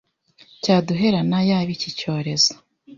[0.63, 2.53] cyaduherana yaba iki cyorezo